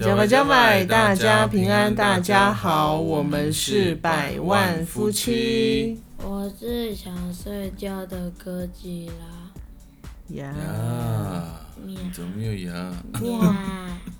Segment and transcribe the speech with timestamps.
[0.00, 6.00] 加买加买，大家平安，大家好，我们是百万夫妻。
[6.16, 10.34] 我是想睡觉的哥吉拉。
[10.36, 10.54] 呀，
[11.84, 12.90] 你怎么没有牙？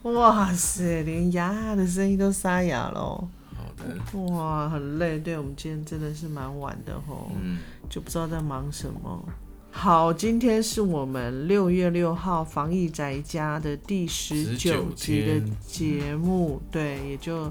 [0.03, 3.01] 哇，哇塞，连牙的声音都沙哑了。
[3.01, 5.19] 好的，哇，很累。
[5.19, 7.57] 对我们今天真的是蛮晚的吼，嗯，
[7.89, 9.25] 就不知道在忙什么。
[9.73, 17.51] 好，今天是我们六月六号防疫宅家的第十九集的节目，对，也就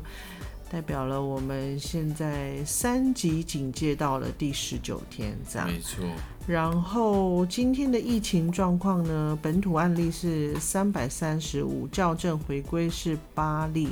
[0.70, 5.68] 代表了我们现在三级警戒到了第十九天，这样。
[5.68, 6.06] 没错，
[6.46, 13.88] 然后今天的疫情状况呢，本土案例是三百三十五，校正回归是八例。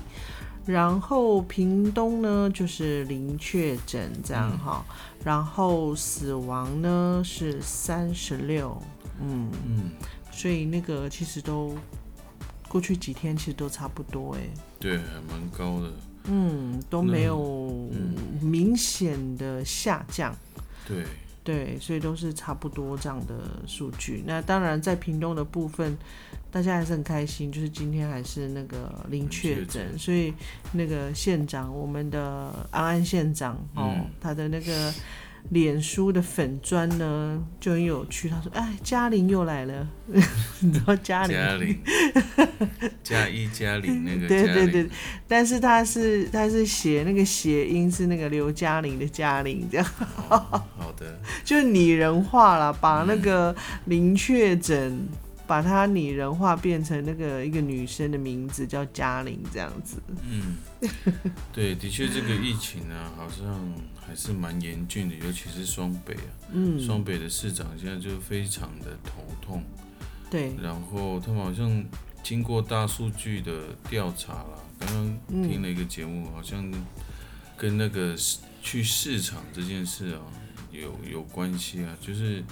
[0.67, 4.85] 然后屏东呢就是零确诊这样哈，
[5.23, 8.79] 然后死亡呢是三十六，
[9.21, 9.91] 嗯嗯，
[10.29, 11.73] 所以那个其实都
[12.67, 14.41] 过去几天其实都差不多哎，
[14.77, 15.93] 对，还蛮高的，
[16.25, 17.89] 嗯，都没有
[18.41, 20.35] 明显的下降，
[20.85, 21.05] 对
[21.47, 23.33] 对，所以都是差不多这样的
[23.65, 24.21] 数据。
[24.27, 25.97] 那当然在屏东的部分。
[26.49, 30.33] 大家还是很开心，就是今天还是那个零确诊，所以
[30.71, 34.91] 那个县长，我们的安安县长哦，他的那个
[35.49, 39.87] 脸书的粉砖呢就很有趣，他说：“哎，嘉玲又来了，
[40.59, 41.37] 你知道嘉玲？
[41.37, 41.79] 嘉玲，
[43.03, 44.89] 嘉一嘉玲那个， 对对对，
[45.27, 49.85] 但是他是他是写那个谐音是那个刘嘉玲的嘉玲这样，
[50.27, 55.07] 好的， 就拟人化了，把那个零确诊。”
[55.47, 59.95] 把它拟人化，变成那个一个女生的名字叫嘉玲这样子。
[60.29, 60.57] 嗯，
[61.53, 66.51] 对，的确这个疫情啊，好像还是蛮严峻的，尤其是双北啊。
[66.51, 69.63] 嗯，双北的市长现在就非常的头痛。
[70.29, 70.53] 对。
[70.61, 71.83] 然后他们好像
[72.21, 74.89] 经过大数据的调查了，刚
[75.29, 76.69] 刚听了一个节目，好像
[77.55, 78.13] 跟那个
[78.61, 80.19] 去市场这件事啊
[80.71, 82.43] 有有关系啊，就是。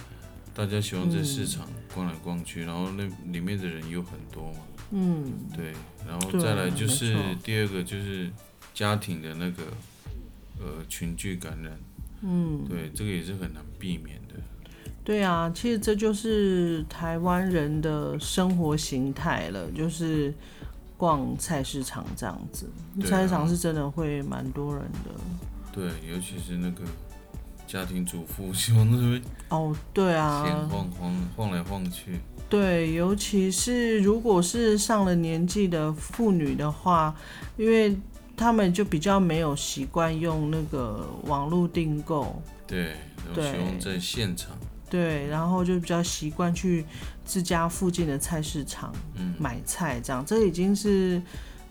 [0.56, 4.60] 大家喜欢在市场逛来逛去，然后那里面的人有很多嘛。
[4.90, 5.74] 嗯，对，
[6.08, 8.30] 然后再来就是第二个就是
[8.72, 9.64] 家庭的那个
[10.58, 11.78] 呃群聚感染。
[12.22, 14.34] 嗯，对，这个也是很难避免的。
[15.04, 20.32] 对啊，其实这就是台湾人的生活形态了，就是
[20.96, 22.66] 逛菜市场这样子。
[23.04, 25.10] 菜市场是真的会蛮多人的。
[25.70, 26.82] 对，尤其是那个。
[27.66, 32.20] 家庭主妇 希望那边哦，对啊，闲晃晃晃来晃去。
[32.48, 37.14] 对，尤其是如果是上了年纪的妇女的话，
[37.56, 37.96] 因为
[38.36, 42.94] 他们就比较没有习惯用那个网络订购，对，
[43.34, 44.56] 对，在现场。
[44.88, 46.84] 对，然后就比较习惯去
[47.24, 48.94] 自家附近的菜市场
[49.38, 51.20] 买菜，这样，这已经是。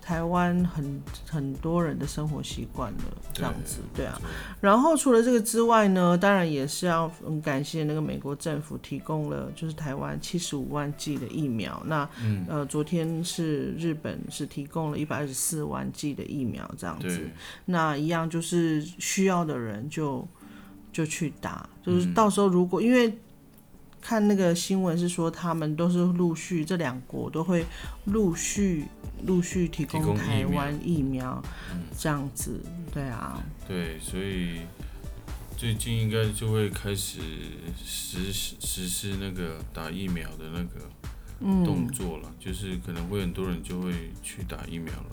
[0.05, 4.21] 台湾很很多人的生活习惯了这样子，对啊。
[4.61, 11.81] 然后除了这个之外呢，当然也是要很感谢那个美国政府提供了就是台湾七十五万剂的疫苗。
[11.87, 12.07] 那
[12.47, 17.27] 呃，昨天是日本是提供了一百二十四万剂的疫苗这样子。
[17.65, 20.27] 那一样就是需要的人就
[20.93, 23.11] 就去打，就是到时候如果因为。
[24.07, 27.65] 看那个新闻是说，他们都是陆续这两国都会
[28.05, 28.85] 陆续
[29.25, 31.41] 陆续提供台湾疫苗，
[31.97, 32.61] 这样子，
[32.93, 34.59] 对啊，对，所以
[35.57, 37.17] 最近应该就会开始
[37.83, 45.05] 实施实施那个打疫苗的那个动作了，就是可能会很多人就会去打疫苗了。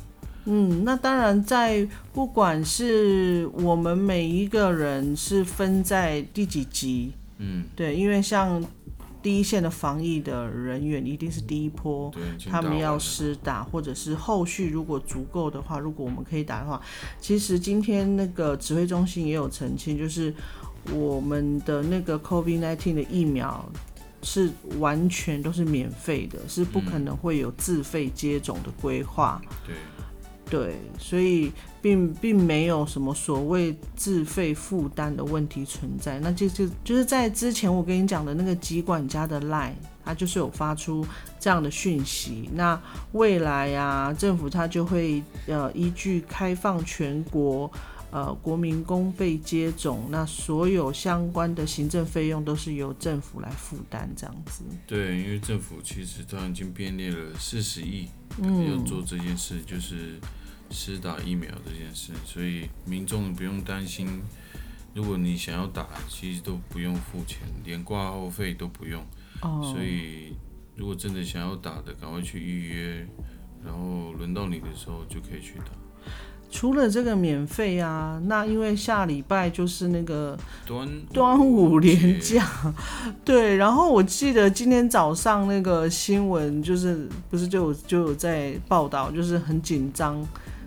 [0.44, 8.62] 嗯，那当然，在不管是我们每一个人是分在第几级，嗯，对，因为像。
[9.22, 12.12] 第一线的防疫的人员一定是第一波，
[12.50, 16.80] 他们要施打，或者是后续如果足够的话，如果我们可以打的话，
[17.20, 20.34] 其实今天那个指挥中心也有澄清，就是
[20.92, 23.64] 我们的那个 COVID-19 的疫苗
[24.22, 29.40] 是完全都是免费的，是不可能会有自费接种的规划。
[29.66, 29.76] 对。
[30.52, 31.50] 对，所以
[31.80, 36.20] 并并没有什么所谓自费负担的问题存在。
[36.20, 39.72] 那就就就是在之前我跟你讲的那个疾管家的 line，
[40.04, 41.06] 他就是有发出
[41.40, 42.50] 这样的讯息。
[42.52, 42.78] 那
[43.12, 47.72] 未来啊，政府他就会呃依据开放全国
[48.10, 54.64] 呃国民公费接种，那所有相关的行政费用都是由政府来负担这样子。
[54.86, 58.06] 对，因为政府其实他已经编列了四十亿
[58.38, 60.20] 要做这件事，就是。
[60.72, 64.08] 施打疫苗这件事，所以民众不用担心。
[64.94, 69.02] 如果你想要打，其实都不用付钱，连挂号费都不用。
[69.40, 69.60] 哦。
[69.62, 70.34] 所以，
[70.76, 73.06] 如果真的想要打的，赶快去预约，
[73.64, 75.66] 然后轮到你的时候就可以去打。
[76.50, 82.46] 除了这个免费啊，那因为下礼拜就是那个端端午连假，
[83.24, 83.56] 对。
[83.56, 90.22] 然后我记得今天早上那个新闻就是不是就有就有在报道，就是很紧张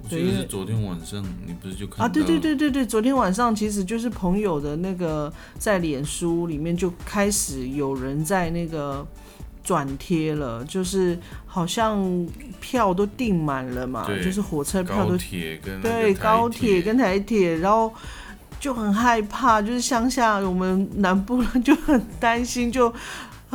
[0.05, 9.05] 我记得是昨天晚上，你不是就看到啊，对对对对对，昨天晚上其实就是朋友的那个在脸书里面就开始有人在那个
[9.63, 11.17] 转贴了，就是
[11.47, 12.27] 好像
[12.61, 17.91] 票都订满了嘛，对就是火车票高都铁跟对高铁跟台铁，然后
[18.59, 22.93] 就很害怕，就是乡下我们南部人就很担心，就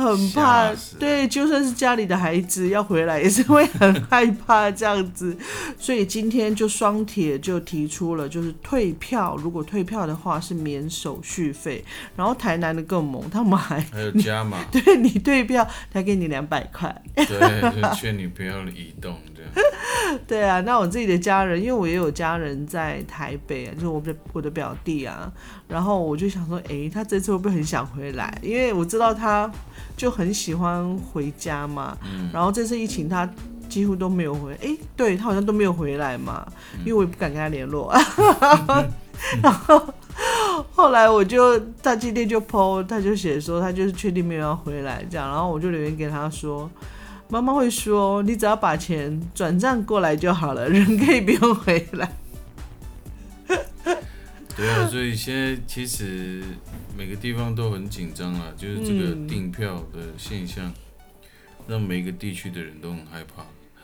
[0.01, 5.37] 很怕，对，就算是家里的孩子要回来，也是会很害怕这样子。
[5.77, 11.83] 所以今天就双铁就提出了，就是退票，如果退票的话是免手续费。
[12.15, 16.93] 然后台南的更猛，他们还还有加码， 对你退票，他给你两百块。
[17.15, 19.15] 对，就劝你不要移动
[20.27, 25.31] 对啊，那我自己的家人，因为我也有家人在台北啊，就是我的我的表弟啊，
[25.67, 28.37] 然后我就想说，诶，他这次会不会很想回来？
[28.41, 29.49] 因为我知道他
[29.95, 31.97] 就很喜欢回家嘛，
[32.33, 33.29] 然后这次疫情他
[33.69, 36.45] 几乎都没有回，诶，对他好像都没有回来嘛，
[36.79, 37.93] 因为我也不敢跟他联络，
[39.41, 39.81] 然后
[40.71, 46.69] 后来我就他今天就 PO，他就写说他就是确定没有要回来这样，然后我就留言给他说。
[47.31, 52.11] 妈妈会说，你只要把钱转账过来就好了，人可以不用回来。
[54.53, 56.43] 对啊，所以现在其实
[56.97, 60.73] 每个地方都很紧张啊，就是这个嗯订票的现象，
[61.69, 63.43] 让每个地区的人都很害怕，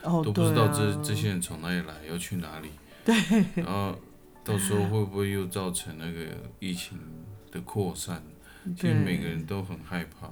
[0.09, 2.67] 哦，都不知道这、啊这些人从哪里来，要去哪里。
[3.05, 3.15] 对。
[3.55, 3.97] 然后
[4.43, 6.25] 到时候会不会又造成那个
[6.59, 6.97] 疫情
[7.49, 8.21] 的扩散？
[8.75, 10.27] 其实每个人都很害怕。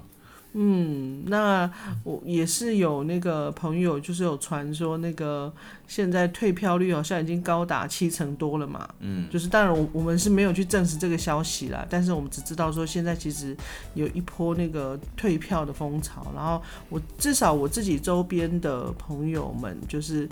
[0.57, 1.69] 嗯，那
[2.05, 5.53] 我也是有那个朋友，就是有传说那个
[5.85, 8.87] 现在退票率好像已经高达七成多了嘛。
[9.01, 13.55] 嗯，就是当然我我们是没有去证实这个消息啦，但是我们只知道说现在其实
[13.95, 20.25] 有一波那个退票的风潮，然后我至少我自己周边的朋友们就是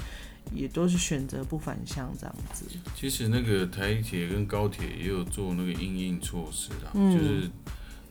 [0.54, 2.66] 也都是选择不返乡这样子。
[2.96, 7.50] 其实那个台铁跟高铁也有做那个应应措施啦，嗯就是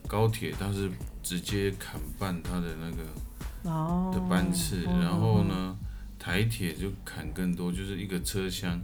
[0.07, 0.89] 高铁它是
[1.21, 4.11] 直接砍半它的那个哦。
[4.13, 5.77] 的班次，嗯然后呢，
[6.17, 8.79] 台铁就砍更多，就是一个车厢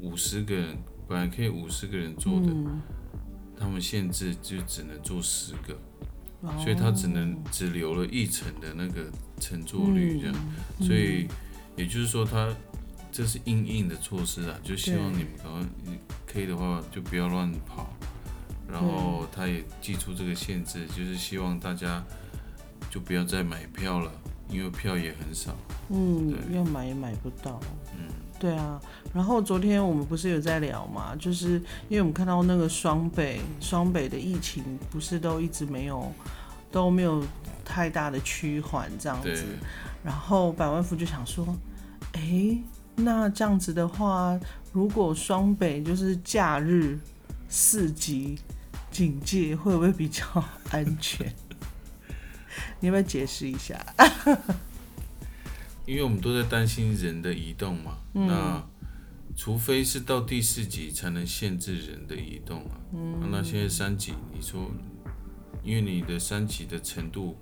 [0.00, 0.76] 五十个人，
[1.08, 2.80] 本来可以五十个人坐的，嗯。
[3.58, 5.78] 他们限制就只能坐十个，
[6.40, 6.52] 哦。
[6.58, 9.10] 所以它只能只留了一层的那个
[9.40, 10.34] 乘坐率这样，
[10.80, 11.28] 嗯所以
[11.76, 12.54] 也就是说它。
[13.16, 15.62] 这是硬硬的措施啊，就希望你们赶快
[16.26, 17.88] 可以的话就不要乱跑，
[18.70, 22.02] 然后他也寄出这个限制，就是希望大家
[22.90, 24.10] 就不要再买票了，
[24.48, 25.54] 因为票也很少。
[25.90, 27.60] 嗯，要买也买不到。
[27.96, 28.08] 嗯，
[28.38, 28.80] 对啊，
[29.12, 31.52] 然后昨天我们不是有在聊嘛，就是
[31.88, 36.10] 因为我们看到那个双北，双北的疫情不是都一直没有
[36.72, 37.22] 都没有
[37.64, 39.44] 太大的趋缓这样子，，
[40.02, 41.46] 然后百万富就想说，
[42.12, 42.62] 诶，
[42.96, 44.38] 那这样子的话，
[44.72, 46.98] 如果双北就是假日
[47.48, 48.38] 四级
[48.94, 50.24] 警戒，会不会比较
[50.70, 51.34] 安全？
[52.78, 53.84] 你要不要解释一下？
[55.84, 58.64] 因为我们都在担心人的移动嘛，那
[59.36, 62.78] 除非是到第四级才能限制人的移动啊。
[62.92, 64.70] 嗯，那现在三级，你说，
[65.64, 67.36] 因为你的三级的程度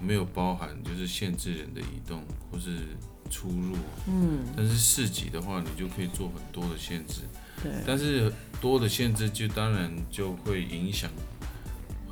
[0.00, 2.78] 没有包含就是限制人的移动或是
[3.30, 3.76] 出入，
[4.08, 7.20] 嗯，但是四级的话，你就可以做很多的限制。
[7.62, 11.10] 对，但是多的限制就当然就会影响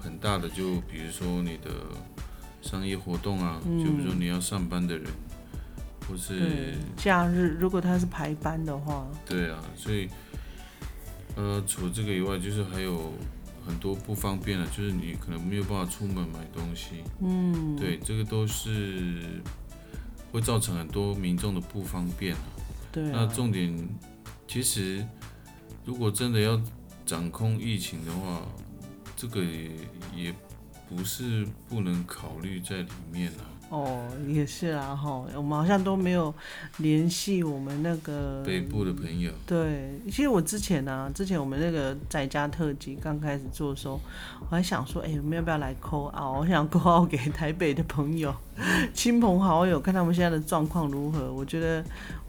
[0.01, 1.71] 很大的，就比如说你的
[2.63, 5.07] 商业活动啊，就比如说你要上班的人，
[6.07, 10.09] 或是，假日如果他是排班的话，对啊，所以
[11.37, 13.13] 呃，除了这个以外，就是还有
[13.67, 19.23] 很多不方便啊，就是你可能没有办法出门买东西，嗯，对，这个都是
[20.33, 22.43] 会造成很多民众的不方便啊。
[22.91, 23.89] 对那啊，重点，
[24.47, 25.07] 其实
[25.89, 26.61] 如果真的要
[27.07, 28.43] 掌控疫情的话，
[29.17, 29.71] 这个也
[30.15, 30.35] 也
[30.87, 33.49] 不是不能考虑在里面啊。
[33.71, 36.35] 哦，也是啦哈，我们好像都没有
[36.77, 43.99] 联系我们那个北部的朋友，对，其实我之前呢、之前我们那个在家特辑刚开始做的时候，
[44.41, 46.41] 我还想说，哎、我们要不要来扣奥？
[46.41, 48.35] 我想扣奥给台北的朋友、
[48.93, 51.33] 亲朋好友，看他们现在的状况如何。
[51.33, 51.85] 我觉得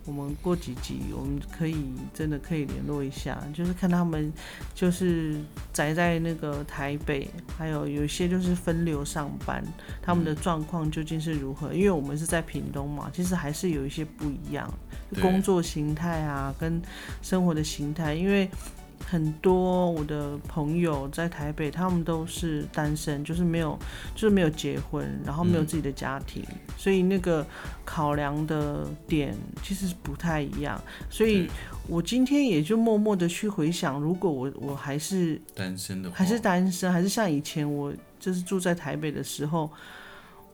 [0.09, 1.75] 我们过几集，我们可以
[2.15, 4.33] 真的可以联络一下，就是看他们
[4.73, 5.35] 就是
[5.71, 9.63] 宅在那个台北，还有有一些就是分流上班，
[10.01, 11.71] 他们的状况究竟是如何？
[11.73, 14.67] 因为我们是在屏东嘛，其实还是有一些不一样，
[15.21, 16.81] 工作形态啊，跟
[17.21, 18.49] 生活的形态，因为。
[19.05, 23.77] 很多我的朋友在台北，他们都是单身，就是没有，
[24.13, 26.43] 就是没有结婚，然后没有自己的家庭，
[26.77, 27.45] 所以那个
[27.83, 30.79] 考量的点其实不太一样。
[31.09, 31.47] 所以
[31.87, 39.69] 我今天也就默默的去回想，如果我我还是单身的，还是单身，还是像以前我就是住在台北的时候，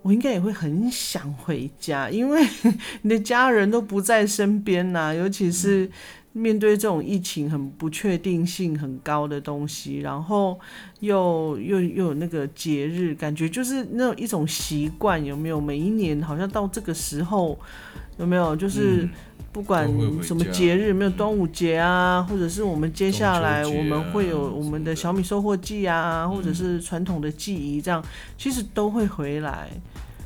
[0.01, 2.41] 我应该也会很想回家，因为
[3.01, 5.91] 你的家人都不在身边呐，尤其是。
[6.37, 10.59] 面对这种疫情很不确定性很高的东西，然后
[10.99, 15.61] 又又又有那个节日，感觉就是那种一种习惯，有没有？
[15.61, 17.57] 每一年好像到这个时候，
[18.17, 18.53] 有没有？
[18.53, 19.07] 就是
[19.53, 19.89] 不管
[20.21, 28.03] 什么节日，没有端午节啊，或者是我们接下来我们会有我们的小米收获季啊，或者是传统的记忆，这样
[28.37, 29.69] 其实都会回来。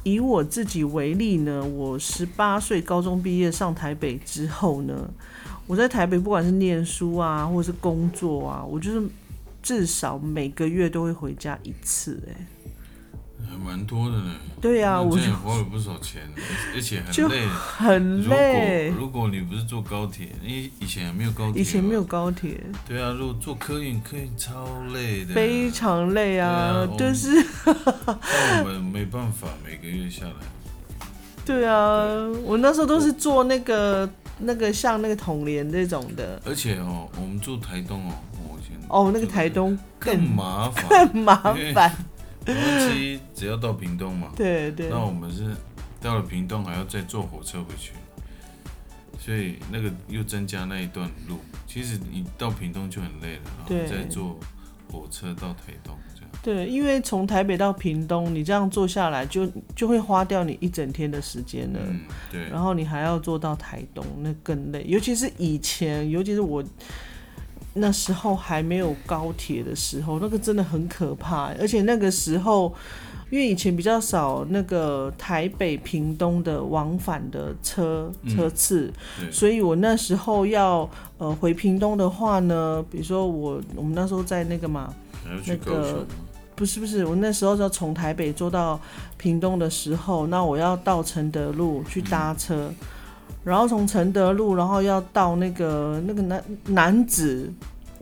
[0.04, 5.08] 以我自己为例呢，我十八岁高中毕业上台北之后呢。
[5.70, 9.08] 我在台北，不管是念书啊，或者是工作啊，我就是
[9.62, 12.48] 至少每个月都会回家一次，哎，
[13.48, 14.34] 还蛮多的呢。
[14.60, 16.24] 对呀，我也花了不少钱，
[16.74, 18.88] 而且很累，很累。
[18.88, 22.60] 如果如果你不是坐高铁，因为以前没有高铁，以前没有高铁。
[22.88, 27.30] 对啊，如果坐客运，客运超累的，非常累啊，就是。
[27.68, 30.34] 那我们没办法，每个月下来。
[31.46, 32.02] 对啊，
[32.44, 34.10] 我那时候都是坐那个。
[34.39, 38.13] 那个像那个统联这种的，而且哦，我们住台东哦，
[38.50, 41.36] 我以前哦，那个台东更麻烦，更麻
[41.74, 41.93] 烦。
[42.46, 42.55] 飞
[42.89, 44.89] 机只要到屏东嘛， 对对。
[44.89, 45.53] 那我们是
[46.01, 47.91] 到了屏东还要再坐火车回去，
[49.19, 51.38] 所以那个又增加那一段路。
[51.67, 54.39] 其实你到屏东就很累了，然后再坐
[54.91, 55.96] 火车到台东。
[56.41, 61.79] 对，因为从台北到屏东，你这样坐下来就就会花掉你一整天的时间了。
[61.86, 62.00] 嗯，
[62.31, 62.50] 对。
[62.50, 64.86] 然后你还要坐到台东，那更累。
[64.88, 66.63] 尤其是以前，尤其是我
[67.74, 71.53] 那时候还没有高铁的时候，那个真的很可怕。
[71.60, 72.74] 而且那个时候，
[73.29, 78.89] 因为以前比较少那个台北屏东的往返的车车次，
[79.29, 84.93] 所以我那时候要呃回屏东的话呢，比如说我我们那时候在那个嘛，
[85.46, 86.08] 那个。
[86.60, 88.78] 不是不是，我那时候要从台北坐到
[89.16, 92.70] 屏东的时候，那我要到承德路去搭车，
[93.46, 97.50] 然后从承德路，然后要到那个那个南南子，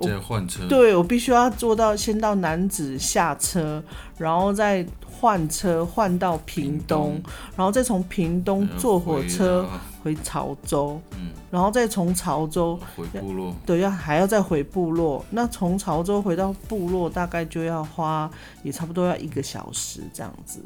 [0.02, 0.66] 再换车。
[0.68, 3.84] 对，我必须要坐到先到南子下车，
[4.18, 7.22] 然后再换车换到屏东，
[7.56, 9.70] 然后再从屏东坐火车
[10.08, 11.00] 回潮州。
[11.12, 11.32] 嗯。
[11.50, 15.26] 然后再从潮州回部落，对，要还要再回部落。
[15.32, 18.30] 那从潮州回到部落，大概就要花
[18.64, 20.60] 也差不多要一个小时这样子，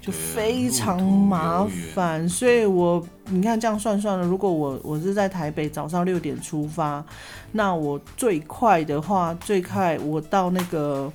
[0.00, 2.28] 就非常麻烦。
[2.28, 7.04] 所以我你看这样算算了，如果我我是在台北早上六点出发，
[7.52, 11.12] 那我最快的话，最快我到那个。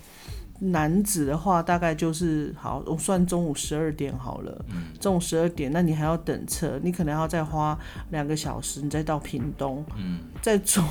[0.72, 4.66] 男子的话，大概就是好，我算中午十二点好了。
[4.70, 4.86] 嗯。
[5.00, 7.78] 中午十二点，那你还要等车，你可能要再花
[8.12, 9.84] 两个小时，你再到屏东。
[9.98, 10.20] 嗯。
[10.42, 10.84] 再从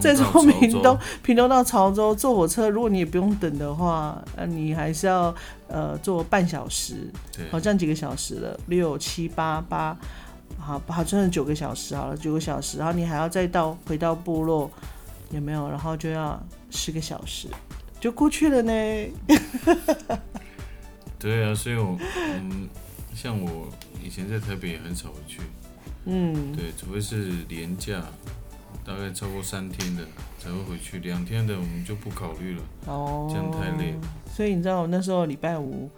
[0.00, 5.34] 再从屏东屏东到潮州坐火车，如果你也不用等的话，那你还是要
[5.66, 6.94] 呃坐半小时。
[7.36, 7.44] 对。
[7.50, 9.96] 好，这样几个小时了，六七八八，
[10.56, 14.70] 好，好，算是九个小时好了，九个小时，然后你还要再到回到部落，
[15.30, 15.68] 有没有？
[15.68, 17.48] 然后就要十个小时。
[18.00, 18.72] 就过去了呢。
[21.18, 22.68] 对啊，所以我嗯，
[23.12, 23.68] 像我
[24.04, 25.40] 以前在台北也很少回去。
[26.04, 26.54] 嗯。
[26.54, 28.00] 对，除非是年假，
[28.86, 30.04] 大概超过三天的
[30.38, 32.62] 才会回去，两天的我们就不考虑了。
[32.86, 33.28] 哦。
[33.28, 33.98] 这样太累了。
[34.32, 35.90] 所以你知道我那时候礼拜五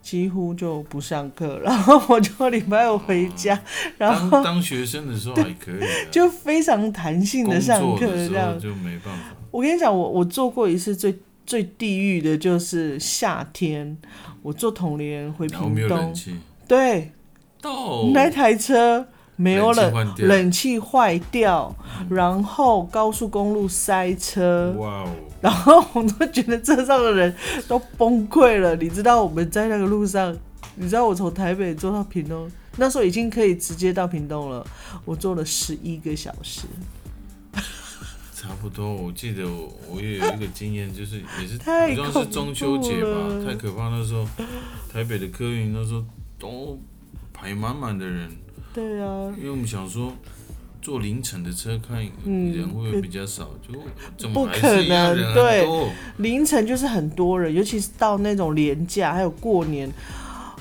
[0.00, 3.60] 几乎就不上课，然后我就礼拜五回家，
[3.98, 9.36] 然后当学生的时候还可以，就非常弹性的上课这样就没办法。
[9.50, 11.14] 我跟你讲，我我做过一次最。
[11.44, 13.96] 最地狱的就是夏天，
[14.42, 16.14] 我坐统联回屏东，
[16.68, 17.12] 对，
[18.14, 19.06] 那台车
[19.36, 21.74] 没有冷，冷气坏掉，
[22.08, 25.08] 然后高速公路塞车，哇哦，
[25.40, 27.34] 然后我都觉得车上的人
[27.66, 28.76] 都崩溃了。
[28.76, 30.36] 你知道我们在那个路上，
[30.76, 34.64] 你知道我从台北坐到屏东，那时候已经可以直接到屏东了，
[35.04, 36.62] 我坐了十一个小时。
[38.42, 44.26] 差不多，我记得我我也有一个经验，就是也是好像是中秋节吧，太可怕那时候，
[44.92, 46.04] 台北的客运那时候
[46.40, 46.76] 都
[47.32, 48.28] 排满满的人。
[48.74, 49.32] 对啊。
[49.38, 50.12] 因为我们想说，
[50.80, 53.48] 坐凌晨的车看人会比较少？
[53.62, 53.78] 就
[54.18, 55.92] 怎么不还可能是一样人对？
[56.16, 59.88] 凌晨就是很多人，尤其是到那种年假还有过年，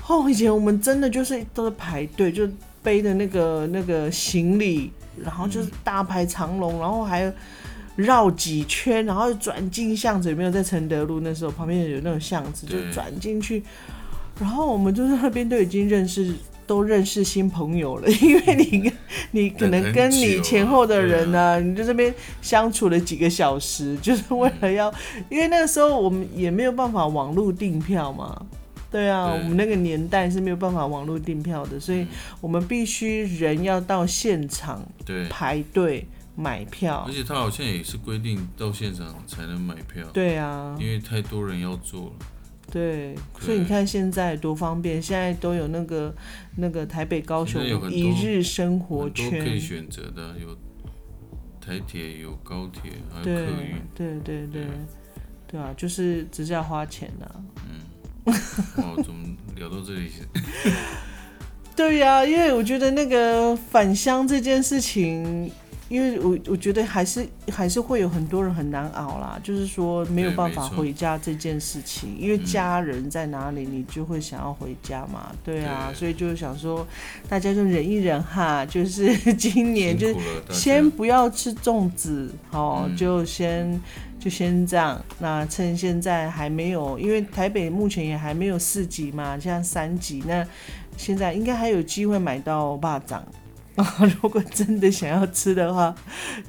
[0.08, 2.48] 哦，以前我们真的就是都在排队，就
[2.84, 7.34] 背的那个那个行李，然后就是大排长龙，然后还有
[7.96, 11.20] 绕几圈，然后转进巷子，有没有在承德路？
[11.20, 13.64] 那时候旁边有那种巷子，就转进去，
[14.40, 16.34] 然后我们就是那边都已经认识。
[16.68, 18.94] 都认识新朋友了，因为你跟
[19.32, 24.94] 你可能跟你前后的人呢、你就这边相处了几个小时，就是为了要，
[25.30, 28.42] 因为那个时候我们也没有办法网络订票嘛，
[28.90, 29.40] 对啊，对。
[29.40, 32.08] 我们那个年代是没有办法网络订票的，所以
[32.40, 42.26] 我们必须人要到现场对，排队买票而，且他好像也是规定到现场才能买票，对啊，因为太多人要做了。
[42.72, 46.16] 对，所以你看现在多方便，现在都有那个
[46.56, 47.62] 那个台北、高雄
[47.92, 50.58] 一日生活很多可以，选择的，有
[51.60, 53.76] 台铁，有高铁，还有对客运。
[53.94, 54.68] 对对对对
[55.48, 58.34] 对啊，就是只是要花钱呐、
[58.78, 60.10] 哦，怎么聊到这里？
[61.76, 65.52] 对呀、因为我觉得那个返乡这件事情，
[65.92, 75.96] 因为我我觉得还是还是会有很多人很难熬啦，就是说没有办法回家这件事情，因为嗯家人在哪里，你就会想要回家嘛，对啊，对。
[75.96, 76.88] 所以就是想说，
[77.28, 80.08] 大家就忍一忍哈， 就是今年就
[80.50, 82.96] 先不要吃粽子，哦，嗯。
[82.96, 83.82] 就先
[84.18, 85.04] 就先这样。
[85.20, 90.48] 那趁现在还没有，因为台北目前也还没有四级嘛，像三级，那
[90.96, 93.22] 现在应该还有机会买到霸掌。
[94.22, 95.96] 如果真的想要吃的话，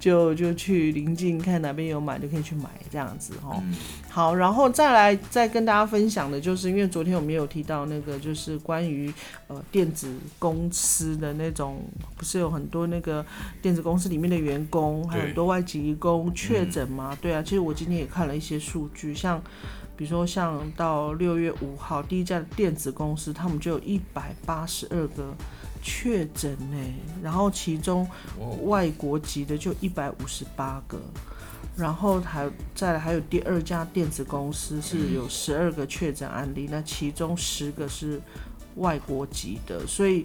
[0.00, 3.62] 就就去临近看哪边有买，就可以去买这样子哦。
[3.64, 3.74] 嗯，
[4.08, 9.12] 好，然后再来再跟大家分享的就是，因为昨天我们有提到那个，就是关于
[9.46, 11.80] 呃电子公司的那种，
[12.16, 13.24] 不是有很多那个
[13.62, 17.16] 电子公司里面的员工，还有很多外籍移工确诊吗？
[17.20, 19.40] 对啊，其实我今天也看了一些数据，像
[19.96, 25.34] 比如说像到六月五号第一家电子公司，他们就有一百八十二个
[25.82, 26.76] 确诊呢，
[27.22, 28.08] 然后其中
[28.62, 30.98] 外国籍的就一百五十八个，
[31.76, 38.20] 然后还再来还有第二家电子公司是有十二个确诊案例，那其中十个是
[38.76, 40.24] 外国籍的，所以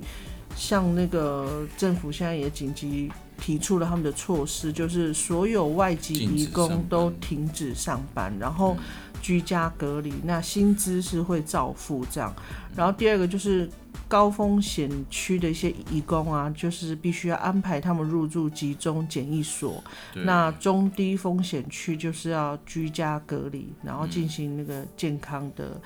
[0.55, 8.83] 像那个政府现在也紧急提出了他们的措施，就是所有外籍移工都停止上班，然后嗯。
[9.19, 12.31] 居家隔离，那薪资是会照付这样。
[12.75, 13.67] 然后第二个就是
[14.07, 19.83] 高风险区的一些移工啊，就是必须要安排他们入住集中检疫所。
[20.13, 25.79] 那中低风险区就是要居家隔离，然后进行那个健康的、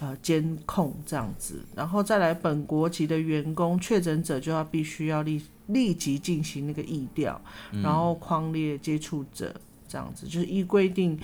[0.00, 1.64] 呃监控这样子。
[1.74, 7.40] 然后再来本国籍的员工确诊者就要必须要立立即进行那个疫调，
[7.82, 9.54] 然后框列接触者
[9.88, 11.18] 这样子，就是依规定。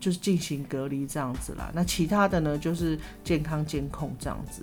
[0.00, 4.62] 就是进行隔离这样子啦，那其他的呢，就是健康监控这样子，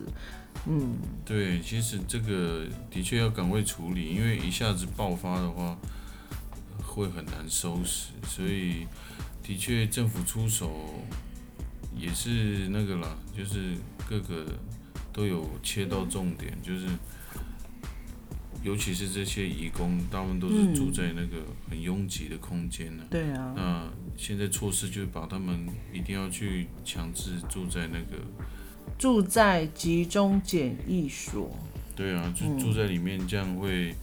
[0.66, 5.78] 嗯，对，其实这个的确要赶快处理，因为一下子爆发的话
[6.82, 8.88] 会很难收拾，所以
[9.44, 11.02] 的确政府出手
[11.96, 13.76] 也是那个啦，就是
[14.10, 14.46] 各个
[15.14, 16.86] 都有切到重点，就是
[18.64, 28.18] 尤其是这些义工，他们都是住在那个很拥挤的空间呢、对啊，那现在措施就是把他们一定要去强制住在那个，
[28.98, 31.50] 住在集中检疫所，
[31.96, 33.94] 对啊，就嗯住在里面，这样会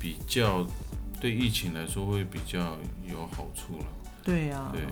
[0.00, 0.66] 比较
[1.20, 2.76] 对疫情来说会比较
[3.08, 3.84] 有好处了。
[4.22, 4.82] 对啊，对，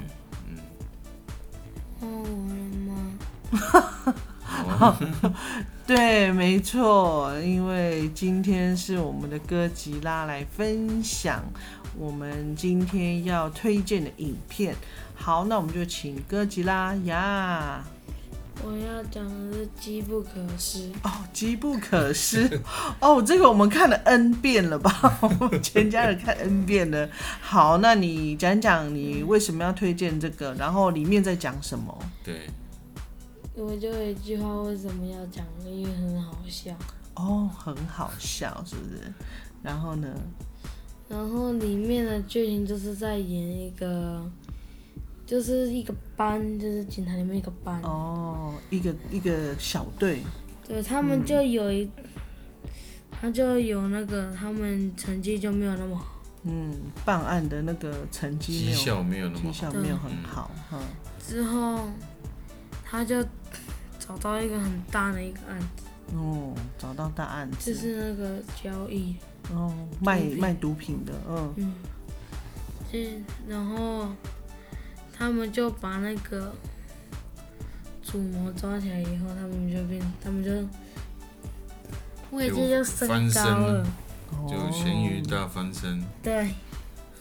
[2.01, 3.19] 嗯，
[5.87, 11.45] 对，没错，因为今天是我们的哥吉拉来分享
[11.97, 14.75] 我们今天要推荐的影片。
[15.15, 17.85] 好，那我们就请哥吉拉呀。
[18.65, 20.91] 我要讲的是机不可失。
[21.03, 22.61] 哦，机不可失
[23.01, 25.19] 哦，这个我们看了 N 遍了吧？
[25.23, 27.09] 我 们全家人看 N 遍了。
[27.41, 31.97] 好，那你讲讲你为什么要推荐这个，然后里面在讲什么？
[32.25, 32.51] 对，
[33.55, 35.45] 我就有一句话，为什么要讲？
[35.65, 36.73] 因为很好笑。
[37.15, 39.13] 哦，很好笑，是不是？
[39.63, 40.09] 然后呢？
[41.09, 44.23] 然后里面的剧情就是在演一个，
[45.29, 47.79] 就是一个班，就是警察里面一个班。
[47.83, 50.23] 哦，一个一个小队，
[50.67, 51.87] 对他们就有一，
[53.11, 60.81] 他就有那个他们成绩就没有那么好，嗯，办案的那个成绩绩效没有那么好，绩效没有很好，哈、
[61.23, 61.91] 之后
[62.83, 63.23] 他就
[63.99, 65.85] 找到一个很大的一个案子，
[66.17, 69.15] 哦，找到大案子，就是那个交易，
[69.53, 71.53] 哦，卖卖毒品的，嗯。
[71.59, 71.75] 嗯。
[72.91, 72.99] 就
[73.47, 74.09] 然后
[75.19, 76.55] 他们就把那个
[78.03, 80.51] 主谋抓起来以后，他们就变，他们就
[82.31, 83.87] 位置就升高了，
[84.49, 86.01] 就咸鱼大翻身。
[86.23, 86.49] 对。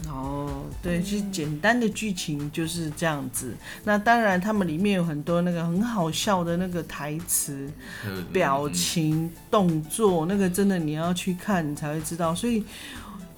[0.07, 3.57] 哦，对，其实简单的剧情就是这样子。
[3.83, 7.67] 那当然，他们里面有很多那个很好笑的那个台词、
[8.31, 12.35] 表情、动作，那个真的你要去看你才会知道。
[12.35, 12.63] 所以。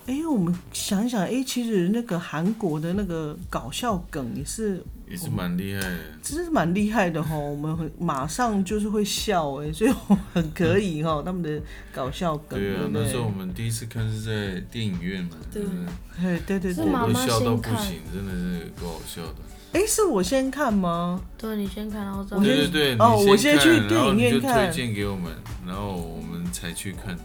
[0.10, 7.38] 哎，我们想想，哎，其实那个韩国的那个搞笑梗也是也是蛮厉害的，真是蛮厉害的哈。
[7.38, 11.22] 我们马上就是会笑哎，所以我很可以哈。
[11.24, 11.62] 他们的
[11.94, 16.40] 搞笑梗，对啊，那时候我们第一次看是在电影院嘛，对不对？
[16.48, 19.36] 对对对，我笑到不行，真的是够好笑的。
[19.74, 21.22] 哎，是我先看吗？
[21.38, 25.32] 对，你先看，然后对对对，哦，我先去电影院看，推荐给我们，
[25.68, 27.16] 然后我们才去看。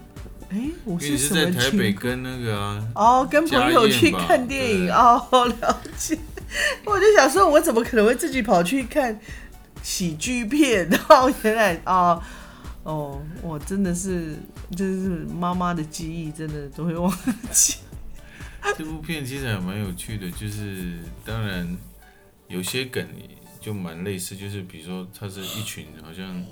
[0.54, 5.26] 哎，我是在台北跟那个啊，哦，跟朋友去看电影哦，
[5.60, 6.16] 了解。
[6.84, 9.18] 我就想说，我怎么可能会自己跑去看
[9.82, 10.88] 喜剧片？
[10.88, 12.22] 然 后原来啊，
[12.84, 14.36] 哦，我真的是
[14.76, 17.12] 就是妈妈的记忆，真的都会忘
[17.50, 17.78] 记。
[18.78, 21.76] 这部片其实还蛮有趣的，就是当然
[22.46, 23.04] 有些梗
[23.60, 26.44] 就蛮类似，就是比如说他是一群好像。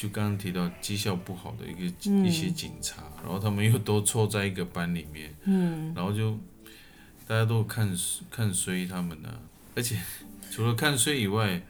[0.00, 1.82] 就刚刚提到绩效不好的一个
[2.26, 5.34] 一些警察，然后他们又都凑在一个班里面，
[5.94, 6.38] 然后就
[7.26, 7.94] 大家都看
[8.30, 9.28] 看衰他们呢，
[9.74, 10.00] 而且
[10.50, 11.60] 除了看衰以外，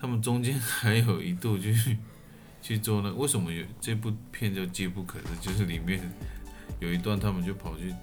[0.00, 1.70] 他们中间还有一度就
[2.60, 6.00] 去做那为什么有这部片叫《机不可失》，就是里面
[6.80, 7.94] 有一段他们就跑去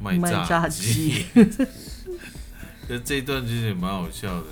[0.00, 0.16] 卖
[0.48, 1.26] 炸鸡，
[2.88, 4.46] 那 这一段其实也蛮好笑的，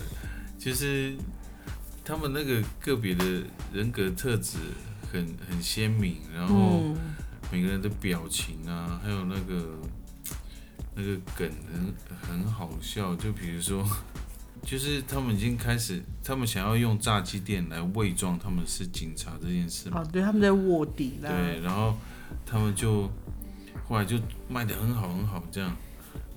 [0.58, 1.16] 就是。
[2.08, 3.22] 他们那个个别的
[3.70, 4.56] 人格特质
[5.12, 6.82] 很很鲜明，然后
[7.52, 9.78] 每个人的表情啊，还有那个
[10.94, 11.92] 那个梗很
[12.22, 13.14] 很好笑。
[13.14, 13.86] 就比如说，
[14.64, 19.90] 就是他们已经开始，他们想要用炸鸡店来伪装他们是警察这件事。
[19.92, 21.30] 哦，对，他们在卧底啦。
[21.30, 21.94] 对，然后
[22.46, 23.02] 他们就
[23.86, 24.18] 后来就
[24.48, 25.76] 卖的很好很好，这样。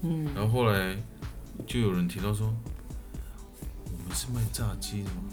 [0.02, 0.26] 嗯。
[0.36, 0.98] 然后后来
[1.66, 2.54] 就有人提到说，
[3.86, 5.24] 我们是卖炸鸡的吗？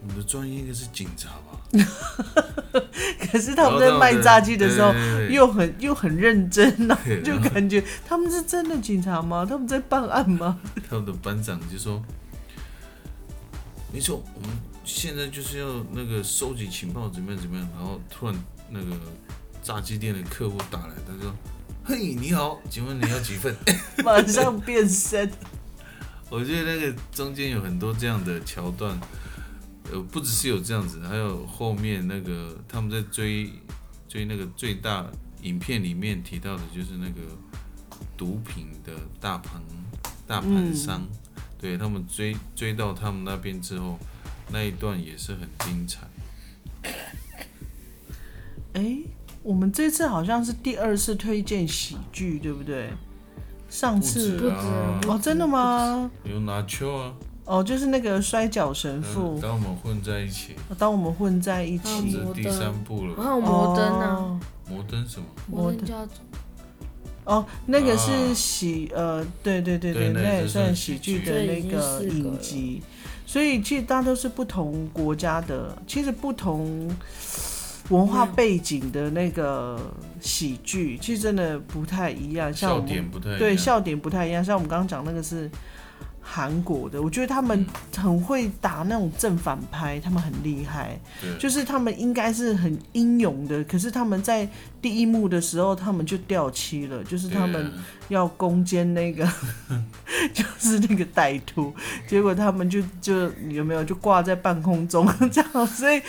[0.00, 1.58] 我们的专业应该是警察吧？
[3.30, 4.92] 可是他们在卖炸鸡的时候，
[5.28, 9.44] 又很又很认真呐， 就感觉他们是真的警察吗？
[9.44, 10.58] 他们在办案吗？
[10.88, 12.02] 他们的班长就说
[13.92, 14.50] ：“没错，我们
[14.84, 18.34] 现在就是要那个收集情报，怎么样怎么样。”然后突然
[18.70, 18.96] 那个
[19.62, 21.34] 炸鸡店的客户打来，他说
[21.84, 23.54] ：“嘿，你好，请问你要几份？”
[24.02, 25.30] 马上变身。
[26.30, 28.98] 我觉得那个中间有很多这样的桥段。
[29.92, 33.50] 呃，不只是有这样子，还有后面那个他们在追
[34.08, 35.06] 追那个最大
[35.42, 37.20] 影片里面提到的，就是那个
[38.16, 39.62] 毒品的大盘
[40.26, 41.02] 大盘商，
[41.58, 43.98] 对他们追追到他们那边之后，
[44.50, 46.06] 那一段也是很精彩。
[48.74, 48.98] 哎，
[49.42, 52.90] 我们这次好像是第二次推荐喜剧，对不对？
[53.70, 54.38] 上次
[55.06, 56.10] 哦，真的吗？
[56.24, 57.14] 有拿球啊。
[57.48, 59.38] 哦，就是那个摔跤神父。
[59.40, 60.54] 当我们混在一起。
[60.76, 62.12] 当我们混在一起。
[62.12, 63.14] 这第三部了。
[63.16, 64.40] 还有摩登呢。
[64.68, 65.26] 摩登什么？
[65.46, 66.12] 摩登家族。
[67.24, 72.82] 哦，那个是喜呃，对对对对，那也算喜剧的那个影集。
[73.24, 76.86] 所以其实大家都是不同国家的，其实不同
[77.88, 79.80] 文化背景的那个
[80.20, 82.52] 喜剧，其实真的不太一样。
[82.52, 84.44] 笑点不太对，笑点不太一样。
[84.44, 85.50] 像我们刚刚讲那个是。
[86.30, 91.00] 韩国的，我觉得他们很会打那种正反拍，他们很厉害。
[91.38, 94.46] 就是他们应该是很英勇的，可是他们在
[94.82, 97.72] 第一幕的时候，他们就掉漆了，就是他们
[98.08, 99.26] 要攻坚那个，
[100.34, 101.74] 就是那个歹徒，
[102.06, 106.00] 结果他们就就有没有就挂在半空中这样，所以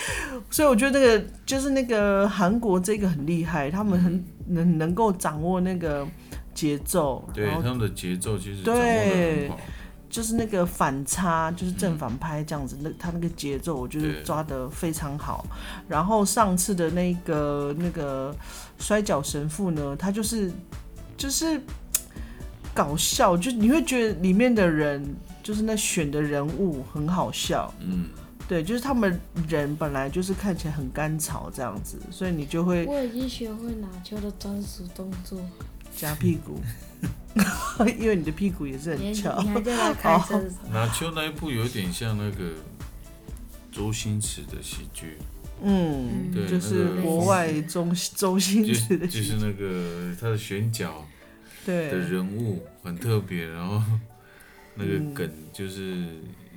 [0.49, 6.05] 所以我觉得那个就是那个韩国这个很厉害，他们很能能够掌握那个
[6.53, 9.60] 节奏，对他们的节奏其实掌握的很好。
[10.09, 15.45] 就是那个反差，就是正反拍这样子，那他那个节奏，我觉得抓得非常好。
[15.87, 18.35] 然后上次的那个那个
[18.79, 20.51] 摔跤神父呢，他就是
[21.15, 21.61] 就是
[22.73, 27.71] 搞笑，就你会觉得里面的人就是那选的人物很好笑。
[27.79, 28.07] 嗯，
[28.47, 32.85] 对，就是他们人本来就是看起来很干草这样子，所以你就会。
[32.87, 35.39] 我已经学会拿球的专属动作，
[35.95, 36.59] 夹屁股。
[37.99, 39.41] 因为你的屁股也是很翘。
[40.71, 42.51] 拿秋那一部有点像那个
[43.71, 45.17] 周星驰的喜剧。
[45.62, 51.05] 嗯，对就是国外中周星就驰的就是那个他的选角
[51.65, 53.81] 对的人物很特别，然后
[54.75, 56.07] 那个嗯梗就是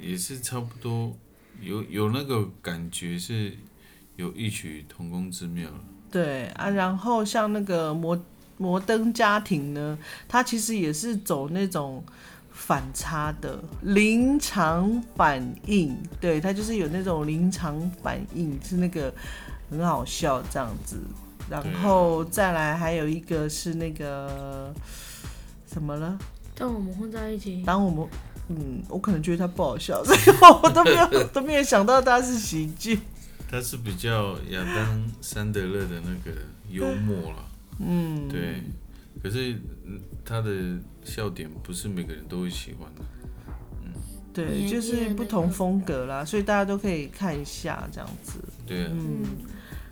[0.00, 1.16] 也是差不多
[1.60, 3.52] 有有那个感觉是
[4.14, 5.80] 有异曲同工之妙了。
[6.10, 8.16] 对啊，然后像那个摩
[8.62, 9.98] 摩登家庭呢，
[10.28, 12.04] 它其实也是走那种
[12.52, 19.12] 反差的临场反应，对，它就是有那种临场反应，是那个
[19.68, 20.96] 很好笑这样子。
[21.50, 24.72] 然后再来还有一个是那个
[25.66, 26.16] 什么了？
[26.54, 28.08] 当我们混在一起，当我们
[28.48, 30.18] 嗯，我可能觉得它不好笑，所以
[30.62, 33.00] 我都没有 都没有想到它是喜剧。
[33.50, 36.38] 他是比较亚当·山德勒的那个
[36.70, 37.44] 幽默了，
[37.84, 38.62] 嗯，对。
[39.22, 39.52] 可是
[39.86, 40.50] 嗯他的
[41.04, 43.02] 笑点不是每个人都会喜欢的。
[43.84, 43.92] 嗯
[44.32, 48.40] 对，就是不同风格啦，所以大家都可以看一下这样子。
[48.66, 49.26] 对啊，嗯，嗯，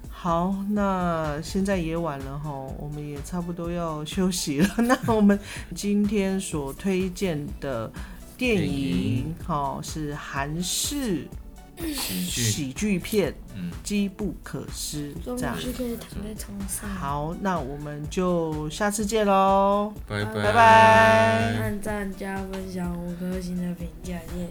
[0.09, 4.69] 好，那现在也晚了哈，我们也差不多要休息了。
[4.79, 5.39] 那我们
[5.75, 7.93] 今天所推荐的
[8.39, 11.29] 电影，哈，是韩式
[11.81, 15.65] 喜剧，喜剧片嗯，《机不可失》这样终于。
[15.65, 16.89] 是可以躺在床上。
[16.89, 19.93] 好，那我们就下次见喽。
[20.07, 20.63] 拜拜拜拜
[21.61, 24.49] 按赞加分享五颗星的评价，耶！